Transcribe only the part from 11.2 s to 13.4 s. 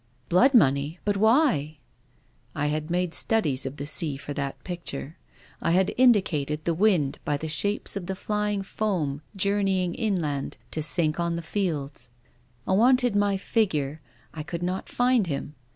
the fields. I wanted my